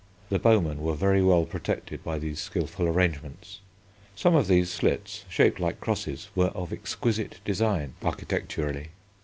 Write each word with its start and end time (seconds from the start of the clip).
The 0.29 0.39
bowmen 0.39 0.81
were 0.81 0.95
very 0.95 1.21
well 1.21 1.45
protected 1.45 2.03
by 2.03 2.17
these 2.17 2.39
skilful 2.41 2.87
arrangements. 2.87 3.59
Some 4.15 4.33
of 4.33 4.47
these 4.47 4.71
slits, 4.71 5.25
shaped 5.29 5.59
like 5.59 5.79
crosses, 5.79 6.29
were 6.33 6.49
of 6.55 6.73
exquisite 6.73 7.37
design 7.45 7.93
architecturally. 8.01 8.87